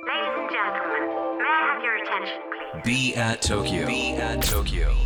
[0.00, 2.82] Ladies and gentlemen, may I have your attention, please?
[2.82, 3.86] Be at Tokyo.
[3.86, 4.96] Be at Tokyo.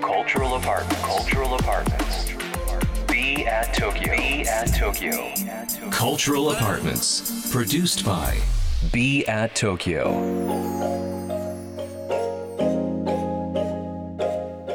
[0.00, 1.02] Cultural apartment.
[1.02, 2.32] Cultural apartments.
[3.06, 4.16] Be at Tokyo.
[4.16, 5.32] Be at Tokyo.
[5.90, 7.50] Cultural apartments.
[7.52, 8.38] Produced by
[8.90, 10.81] Be at Tokyo.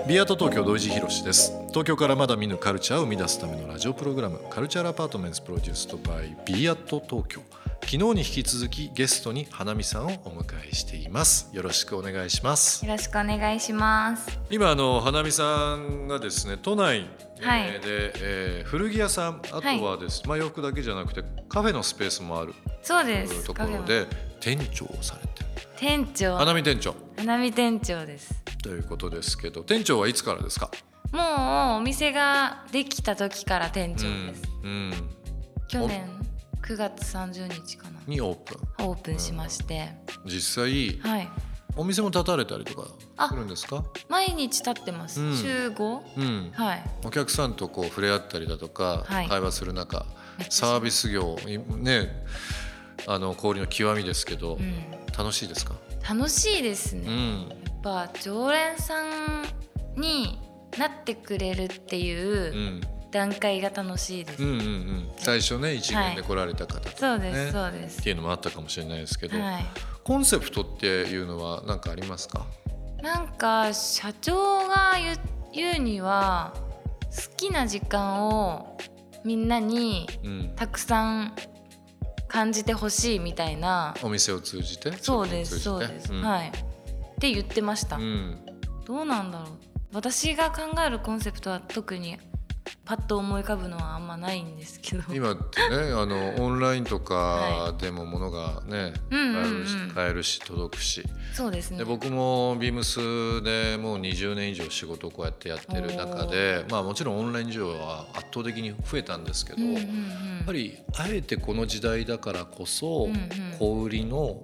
[0.08, 1.52] ビアート東京土井地博です。
[1.68, 7.42] 東京からまだ見ぬカルチャーを生み出すためのラジオプログラムカルチャーアパートメントプロデュースとバイビアート東京。
[7.82, 11.50] 昨日に引き続きゲストに花見さんをお迎えしています。
[11.52, 12.86] よろしくお願いします。
[12.86, 14.39] よろしくお願いします。
[14.50, 17.05] 今あの花見さんがですね都内
[17.39, 17.71] えーはい。
[17.82, 22.54] で、えー古着屋さんあとはです、まあ洋服だけじゃなくてカフェのスペースもある。
[22.82, 23.44] そうです。
[23.44, 24.05] ところで
[24.39, 25.47] 店長をされてる。
[25.78, 26.96] 店長、花見店長。
[27.18, 28.46] 花見店長です。
[28.64, 30.71] ということですけど店長はいつからですか？
[31.11, 34.44] もうお店ができた時から店長です。
[34.64, 34.94] うん、うん、
[35.67, 36.09] 去年
[36.61, 38.00] 9月30日かな。
[38.08, 39.89] にオープンオープンしまして、
[40.25, 41.30] 実際はい。
[41.80, 43.85] お店も立たれたりとかあするんですか？
[44.09, 45.22] 毎日立ってます。
[45.22, 46.02] うん週 5?
[46.17, 46.83] うんはい。
[47.05, 50.05] お客さんとこう触れ合ったりだとか、はい会話する中
[50.50, 52.25] サービス業いね
[53.05, 54.73] あの氷の極みですけど、うん。
[55.17, 55.75] 楽しいですか、
[56.08, 57.08] 楽しいですね。
[57.08, 59.45] うんやっぱ常連さん
[59.95, 60.39] に
[60.77, 62.81] なってくれるっていううん。
[63.09, 64.44] 段階が楽しいです。
[64.44, 65.09] うんうんうん。
[65.17, 67.99] 最初ね一元で来られた方とかね、そうです、そうです。
[68.02, 68.09] って。
[68.09, 69.66] いうのもあったかもしれないですけど、はい。
[70.03, 72.45] コンセプトっていうのは何かありますか？
[73.02, 74.95] なんか社長が
[75.53, 76.53] 言うには
[77.05, 78.77] 好きな時間を
[79.23, 80.53] みんなにうん。
[80.57, 81.33] たくさん
[82.27, 83.95] 感じてほしいみたいな。
[84.03, 84.91] お店を通じて？
[84.97, 86.22] そうです商そうです、品を通じてん。
[86.23, 86.51] はい
[87.17, 88.37] って言ってました、うん。
[88.85, 89.49] どうなんだろう。
[89.93, 92.19] 私が考えるコンセプトは特に
[92.85, 95.13] パッと思い浮かぶのはあんまないんですけど。
[95.13, 99.91] 今ってね あのオンラインとかでも物がね、うんうんうん。
[99.95, 101.03] 買えるし届くし。
[101.33, 101.79] そうですね。
[101.79, 113.09] で僕もビームスでもう20年以上仕事をこうやってやってる中でまあもちろんオンライン需要は圧倒的に増えたんですけど、やっぱりあえてこの時代だからこそ、
[113.57, 114.39] 小売りの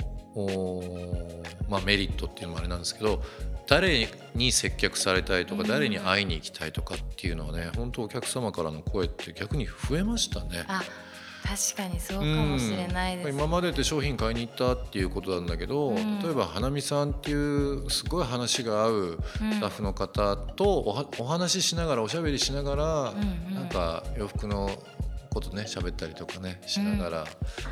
[1.70, 3.22] まあ、メリットっていうのもあれなんですけど
[3.68, 5.68] 誰に接客されたいとかうん。
[5.68, 10.66] 誰に会いに行きたいとかっていうのはね本当お客様からの声って逆に増えましたね。
[10.68, 10.84] あ
[11.44, 13.36] 確かにそうかもしれないです、うん。
[13.36, 16.20] 今までって商品買いに行ったっていうことなんだけど、うん。
[16.22, 19.52] 例えば花見さんっていうすごい話が合ううん。
[19.52, 23.18] スタッフの方とおはお話ししながらおしゃべりしながら、うん
[23.50, 23.56] うん。
[23.56, 24.70] なんか洋服の
[25.34, 27.28] ことね喋ったりとかねしながら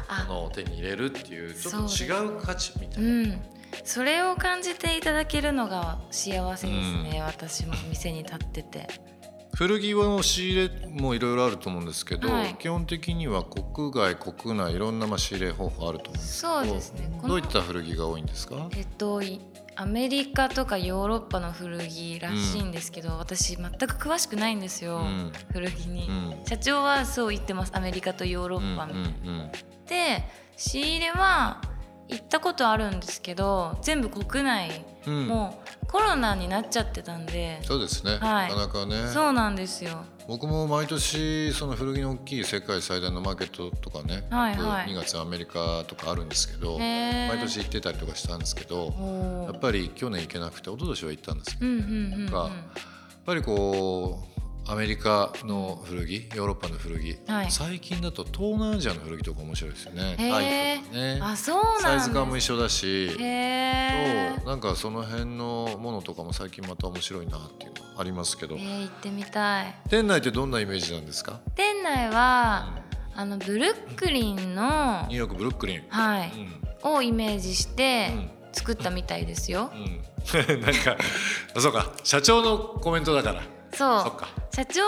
[0.07, 0.25] あ。
[0.27, 3.09] 物を手に入れるっていうちょっと違う価値みたいな。
[3.09, 3.41] うん、
[3.83, 8.88] それを感じていただけるのが幸せですね、私も店に立ってて。
[9.53, 12.55] 古着の仕入れもいろいろあると思うんですけど、はい。
[12.55, 17.22] 基本的には国外国内いろんなまあ仕入れ方法あると思うんですけどそうですね。
[17.28, 18.69] どういった古着が多いんですか？
[18.75, 19.39] えっとい
[19.76, 25.32] アメリカとかヨーロッパの古着らしいんですけど、私全く詳しくないんですよ、うん。
[25.54, 26.12] 古着に、う
[26.42, 26.46] ん。
[26.46, 29.52] 社長はそう言ってますアメリカとヨーロッパみたいな、うんうんうん。
[29.88, 30.24] で
[30.58, 31.62] 仕入れは
[32.11, 35.27] 行ったことあるんですけど全部国内、うん。
[35.27, 38.49] もうコロナになっちゃってたんで、そうですね、はい。
[38.49, 39.07] なかなかね。
[39.07, 40.03] そうなんですよ。
[40.27, 44.85] 僕も毎年その古着の大きい世界最大のマーケットとかね、はいはい。
[44.88, 48.93] 2月アメリカとかあるんですけど毎年行ってたりとかしたんですけど
[49.51, 52.25] やっぱり去年行けなくて一昨年は行ったんですけど、うんうんうんうん。
[52.28, 52.49] がやっ
[53.25, 54.31] ぱりこう
[54.67, 57.51] アメリカの古着ヨーロッパの古着、はい。
[57.51, 60.16] 最近だと東南アジアの古着とか面白いですよね。
[60.16, 61.19] ね。
[61.22, 63.09] あそうなんサイズ感も一緒だし。
[63.09, 63.17] そう。
[64.47, 69.75] なんかその辺のものとかも最近また面白いなっていうのありますけど、えー行ってみたい。
[69.89, 71.41] 店内ってどんなイメージなんですか？
[71.55, 72.69] 店内は
[73.16, 76.31] あのブルックリンのニューヨークブルックリン、はい。
[76.83, 76.93] うん。
[76.97, 78.29] をイメージしてうん。
[78.53, 79.72] 作ったみたいですよ。
[79.73, 80.97] うん、 なんか
[81.55, 81.91] あそうか。
[82.03, 83.41] 社長のコメントだから
[83.74, 84.56] そう。
[84.56, 84.82] 社長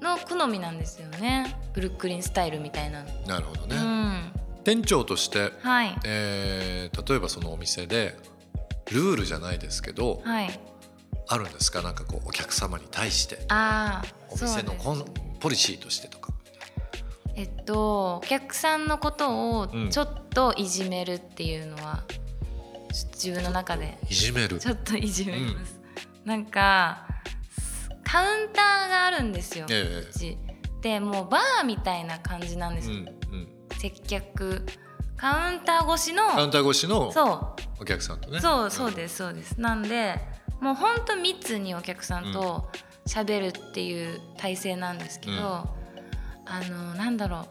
[0.00, 1.56] の好みなんですよね。
[1.72, 3.10] ブルックリンスタイルみたいなの。
[3.26, 4.32] なるほどね、うん。
[4.64, 5.96] 店長として、はい。
[6.04, 8.16] えー例えばそのお店で
[8.92, 10.60] ルールじゃないですけど、はい。
[11.28, 11.82] あるんですか？
[11.82, 13.44] なんかこうお客様に対して。
[13.48, 15.04] ああお店のコン
[15.40, 16.32] ポリシーとしてとか。
[17.34, 19.90] えっとお客さんのことをうん。
[19.90, 22.04] ちょっといじめるっていうのは、
[23.14, 23.98] 自分の中で。
[24.08, 24.58] いじめる。
[24.58, 25.80] ちょっといじめます、
[26.24, 27.06] なんか
[28.06, 30.08] カウンターがあるんですよ、ええ。
[30.08, 30.38] うち。
[30.80, 33.48] でもうバーみたいな感じなんですよ、うんうん。
[33.78, 34.64] 接客。
[35.16, 37.82] カウンター越しのカウンター越しのそう。
[37.82, 38.40] お客さんとね。
[38.40, 39.60] そうそうですそうです。
[39.60, 40.14] なんで
[40.60, 42.70] もうほんと密にお客さんと
[43.06, 45.40] 喋るっていう体制なんですけど、うん。
[45.40, 45.68] あ
[46.68, 47.46] のなんだろう。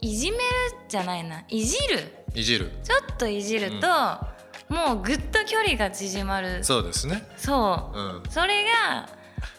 [0.00, 0.42] いじめる
[0.88, 1.44] じゃないな。
[1.48, 2.00] いじる。
[2.34, 2.70] いじる。
[2.82, 3.88] ちょっといじると、
[4.68, 6.62] もうぐっと距離が縮まる。
[6.62, 7.26] そうですね。
[7.36, 7.98] そう。
[7.98, 8.22] うん。
[8.30, 9.08] それが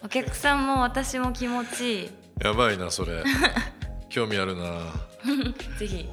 [0.03, 2.09] お客さんも私も気持ちいい。
[2.43, 3.23] やばいなそれ。
[4.09, 4.63] 興味あるな。
[5.79, 6.07] ぜひ。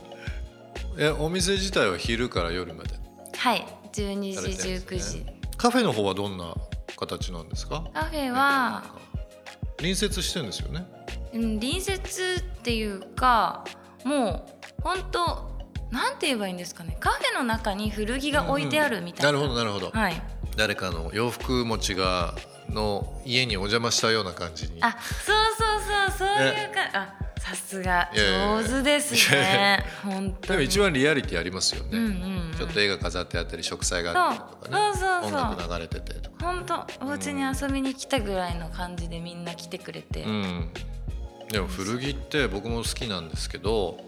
[0.99, 2.95] えお店自体は昼から夜まで？
[3.37, 3.67] はい。
[3.93, 5.25] 12時されてるん19です時。
[5.25, 6.55] ねカフェの方はどんな
[6.97, 7.85] 形なんですか？
[7.95, 8.83] カフェは、
[9.77, 10.85] 隣接してるんですよね？
[11.33, 13.65] うん、隣接っていうか
[14.05, 14.47] も
[14.81, 15.55] う本当
[15.91, 16.97] なんて言えばいいんですかね。
[17.01, 20.23] カフェの中に古着が置いてあるみたいな、なるほどなるほど、はい
[20.57, 22.35] 誰かの洋服持ちが
[22.71, 24.79] の家にお邪魔したような感じに。
[24.81, 29.85] あそうそうそうそういうか、あさすが上手ですね。
[30.03, 30.49] 本当に。
[30.49, 32.11] でも一番リアリティありますよね、うんうん
[32.51, 32.55] うん。
[32.57, 34.93] ちょっと絵が飾ってあったり植栽があったりとかね。
[34.95, 35.41] そうそうそうそう。
[35.41, 36.45] 音楽流れててとか。
[36.45, 40.71] 本当お家に遊びに来たぐらいの感じでみんな来てくれて、うん。
[41.51, 43.99] でも古着って僕も好きなんですけど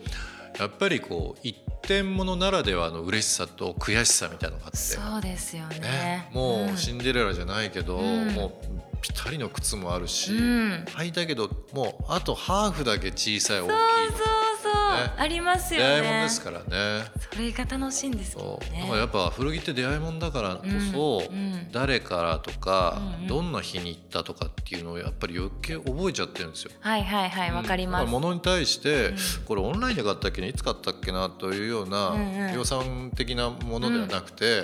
[0.58, 1.54] やっぱりこう一
[1.86, 4.78] 点物ならではの嬉しさと悔しさみたいなのがあって。
[4.78, 5.80] そうですよね。
[5.80, 8.28] ね、もんうシンデレラじゃないけど、うん。
[8.34, 8.66] もう
[9.00, 10.84] ぴったりの靴もあるし、うん。
[10.96, 13.72] 履いたけどもうあとハーフだけ小さい大きい
[14.10, 15.12] そうそうそう、ね。
[15.16, 17.04] ありますよ出会いもんねですからね。
[17.32, 18.80] それが楽しいんですけどね。
[18.80, 21.72] だからやっぱ古着って出会いもんだからこそ、うんうん。
[21.72, 23.26] 誰からとか、うんうん。
[23.26, 26.70] どんな日に行ったとかっていうのをやっぱり余計覚えちゃってるんですよ。
[26.80, 29.16] はいはいはいわかります、だら物に対して、うん。
[29.46, 30.48] これオンラインで買ったっけね？
[30.48, 31.30] いつ買ったっけな？
[31.30, 32.40] というようなうん。
[32.40, 34.62] うん量産的なものではなくて、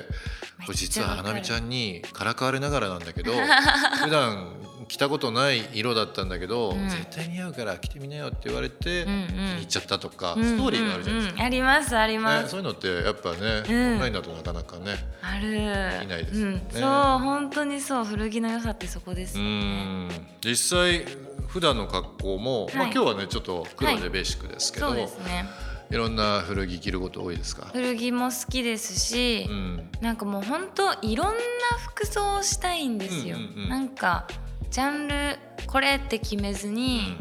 [0.64, 3.32] これ実は花見ちゃんにからかわれながらなんだけど
[4.02, 4.54] 普段
[4.88, 6.88] 着たことない色だったんだけど、うん。
[6.88, 9.26] 絶対似合うから着てみなよって言われて、うんうん。
[9.26, 11.34] 気に入っちゃったとか、うんストーリーがあるじゃないですか。
[11.34, 13.92] うんうんありますありまね、す、そういうのってやっぱね、うん。
[13.94, 15.54] オンラインだとなかなかねある。
[15.54, 16.62] いないですよね。
[16.74, 20.06] うん、そう本当にそう古着の良さってそこですうよね。
[20.06, 20.08] ん。
[20.44, 21.04] 実際
[21.48, 24.00] 普段の格好も、まあ、はい今日はねちょっと黒はい。
[24.00, 25.44] でベーシックですけど、そうい、ですね。
[25.90, 29.90] ろんな古着着ること多いですか、古着も好きですし、うん。
[30.00, 31.32] なんかもう本当いろんな
[31.78, 33.68] 服装をしたいんですよ、うんうんうん。
[33.68, 34.26] なんか
[34.72, 37.16] ジャンルこれって決めずに、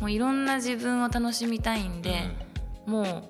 [0.00, 2.22] もういろんな自分を楽しみたいんで、
[2.86, 3.24] もう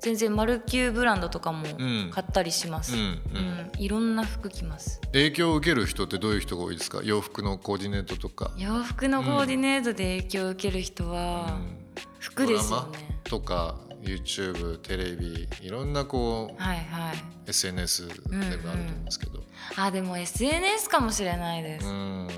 [0.00, 2.10] 全然マルキューブランドとかもうん。
[2.10, 3.06] 買ったりします、うんうん。
[3.06, 3.70] うん。
[3.78, 5.00] いろんな服着ます。
[5.12, 7.00] 影響を受ける人ってどういう人が多いですか？
[7.04, 11.78] 洋服のコーディネートとか、洋服のコーディネートで影響を受ける人は、うん。
[12.18, 13.20] 服ですよね。
[13.24, 17.16] とか YouTube テレビいろんなこうはいはい。
[17.46, 19.42] SNS 全部あると思うんですけど、
[19.76, 22.28] あでも SNS かもしれないです、うん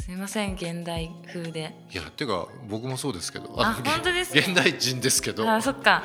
[0.00, 1.74] すいません現代風で。
[1.92, 3.54] いやてか僕もそうですけど。
[3.62, 4.38] あの本当ですか？
[4.40, 5.48] 現代人ですけど。
[5.50, 6.02] あそっか。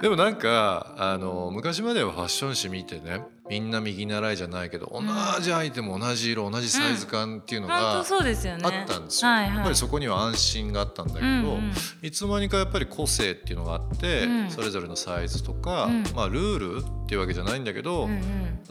[0.00, 5.02] でもなんかあの昔まではファッション誌見てねみんな右習いじゃないけど同
[5.42, 8.62] じアイテム同じ色同じサイズ感っていうの本がうですよね。
[8.64, 14.50] あったんですよ、はいはい、やっぱりそこには安心があったんだけど、うんうんいつの間にかやっぱり個性っていうのがあって、うん。
[14.50, 16.04] それぞれのサイズとか、うん。
[16.14, 18.20] まあルールっていうわけじゃないんだけど、うんうん。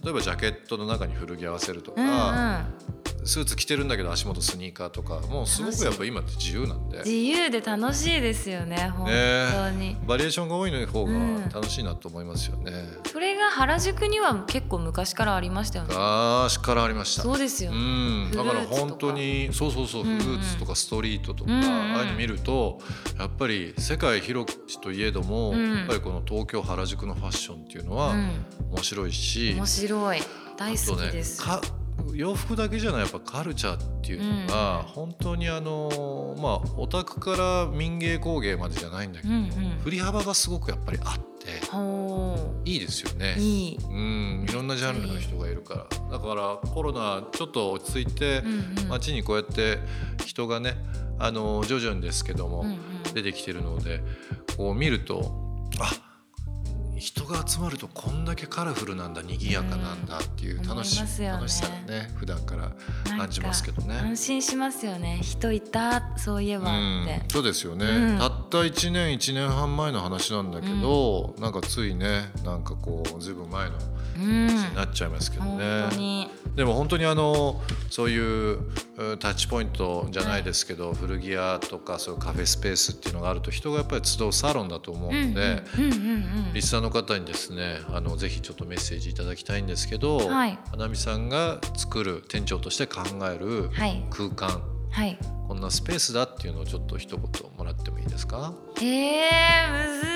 [0.04, 3.26] 例えばジャケットの中に古着合わせるとか、うんうん。
[3.26, 6.98] スーツ着てるんだけど足元スニーカーとかもうすごくやっぱ今って自由なんで。
[7.00, 11.50] 自由で楽しいですよね本当に、バリエーションが多いの方がうん。
[11.50, 12.72] 楽しいなと思いますよね。
[13.12, 15.94] それが原宿には結構昔からありましたよね。
[15.94, 17.24] 昔からありました。
[17.24, 20.26] そうですようね、ん、だから本当にそうそうそうフうんうん。
[20.26, 22.80] ルーツとかストリートとか、うんうんああいうの見ると
[23.20, 25.78] やっぱり世界広しといえども、うん。
[25.78, 28.32] やっぱりこの東京原宿のファッションっていうのはうん、
[28.72, 30.22] 面白いし、面白い。
[30.58, 31.62] 大好きです、か
[32.14, 34.84] 洋服だけじゃないやっぱカルチャーっていうのが、うん。
[34.84, 39.50] 本当にあのまあオタクから民芸工芸までじゃないんだけど、うんうん。
[39.84, 43.36] 振り幅がすごくやっぱりあってほいいですよね。
[43.38, 43.42] う。
[43.42, 46.18] いい、うん、いろんなジャンルの人がいるから。
[46.18, 48.88] だからコロナちょっと落ち着いて、うんうん。
[48.90, 49.80] 街にこうやって
[50.26, 50.76] 人がね
[51.20, 52.78] あの徐々にですけども、うんうん。
[53.14, 54.02] 出てきてるので
[54.58, 55.32] こう見ると
[55.80, 56.13] あ
[57.04, 62.72] 人が集まるとこんだけカラフルなんだ賑やかなんだっていう楽し,、ね楽しさがね普段から
[63.18, 63.96] 感じますけどね。
[63.96, 65.20] 安心しますよね。
[65.22, 68.18] 人いたそういえばうんって、そうですよね、うん。
[68.18, 73.76] たった1年1年半前の話なんだけど、なんかついねなんかこうずいぶん前の
[74.16, 74.48] うん。
[74.48, 75.88] 話になっちゃいますけど本ね。
[75.90, 76.30] 当に。
[76.56, 78.60] でも本当にあのそういう
[78.98, 86.00] うんタッチポイントじゃないですけど、古着屋とかそういうカフェスペースっていうのがあると人がやっぱり集うサロンだと思うので、うんうんうん
[86.48, 86.54] うん。
[86.54, 90.60] リスナーの方にですねあのぜひちょっとメッセージいただきたいんですけど、はい。
[90.70, 94.06] 花見さんが作る店長として考えるはい。
[94.12, 94.73] 空間、はい
[95.48, 98.54] こんなスペースだっていうのをちょっと一言もらってもいいですか？
[98.82, 99.22] え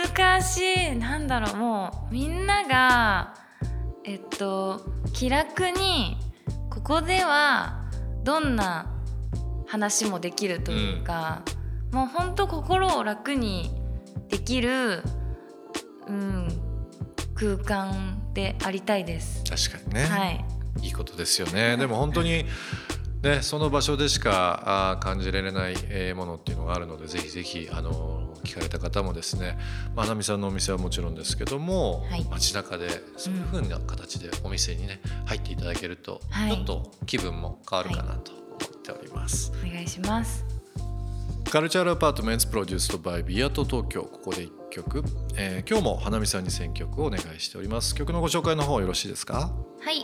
[0.06, 0.62] ー、難し
[0.94, 0.96] い。
[0.96, 1.56] なんだろう。
[1.56, 3.34] もうみんなが
[4.04, 6.18] えっと気楽に
[6.70, 7.90] ここでは
[8.24, 8.94] どんな
[9.68, 11.42] 話もできるというか、
[11.92, 13.72] もう本当心を楽に
[14.30, 15.02] できる、
[16.08, 16.48] うん、
[17.36, 19.44] 空間でありたいです。
[19.44, 20.46] 確かにね、はい、
[20.82, 21.78] いいことですよね。
[21.78, 22.46] でも本当に
[23.28, 25.76] ね、その場所でしかあ感じられない
[26.14, 29.58] ものっていうのがあるのでぜひぜひあの聞かれた方もですね
[29.96, 39.52] まなみさんのお店はもちろんですけども、はい、街中でそういうふうな形でお店にね入っていただけると、ちょっと気分も変わるかなと思っております。
[39.52, 40.46] はい、お願いします。
[41.50, 45.02] カルチャーアパートメンツプロデュースドバイビアート東京ここで一曲、
[45.38, 47.96] えー、今日も花見さんに選曲をお願いしております。
[47.96, 49.52] 曲のご紹介の方よろしいですか？
[49.80, 50.02] はい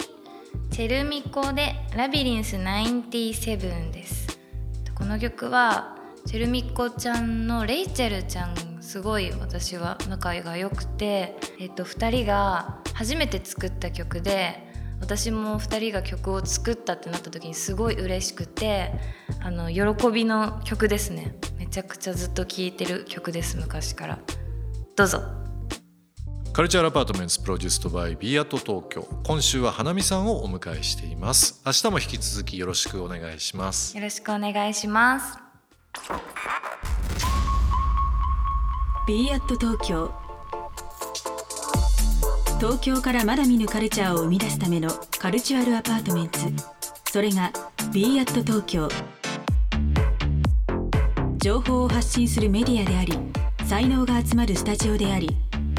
[0.72, 4.40] チェルミコでラビリンス97です。
[4.96, 18.94] この曲はチェルミコちゃんのレイチェルちゃんすごい私は仲が良くて、えっと、2人が初めて作った曲で私も2人が曲を作ったってなった時にすごい嬉しくて
[19.42, 21.36] あの喜びの曲ですね。
[21.58, 24.20] めちゃくちゃずっと聴いてる曲です昔から。
[24.96, 25.43] どうぞ。
[26.54, 31.64] カルチャーアパートメント produced by B at 東京今週は花見さんをお迎えしています。
[31.66, 33.98] 明日も引き続きよろしくお願いします。
[33.98, 35.40] よろしくお願いします。
[39.08, 40.12] B at 東京
[42.60, 46.38] 東京からまだ見ぬカルチャーを生み出すためのカルチャーアパートメント
[47.12, 47.52] それが
[47.92, 48.88] b アット東京
[51.38, 53.18] 情報を発信するメディアであり
[53.66, 55.36] 才能が集まるスタジオであり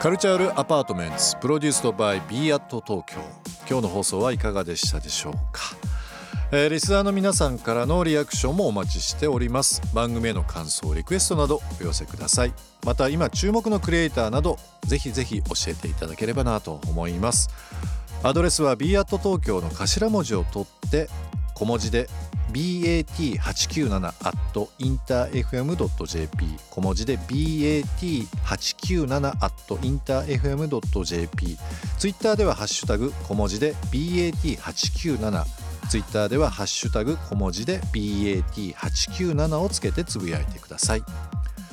[0.00, 3.18] カルチャールアパートメントプロデュースドバイ Be at 東京。
[3.68, 5.76] 今日の放送はいかがでしたでしょうか。
[6.52, 9.82] えー、リスナーの皆さんからのリアクションもお待ちしております。
[9.94, 12.54] 番組への感想リクエストなどお寄せください。
[12.86, 17.50] また今注目のクリエイターなどぜひぜひ教えていただければなと思います。
[18.22, 21.10] アドレスは b アット東京の頭文字を取って
[21.60, 22.08] 小文字で
[22.52, 24.34] bat897 at
[24.78, 31.58] interfm.jp 小文字で bat897 at interfm.jp
[31.98, 35.44] ツイッターではハッシュタグ小文字で bat897
[35.90, 41.02] ツイッターではハッシュタグ小文字で BAT897 をつけてつぶやいてください。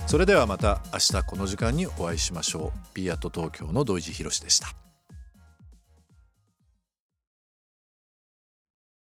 [0.07, 2.79] それではまた明日この時間にお会いしましょう。
[2.95, 4.86] B アット東京の土井地博でした。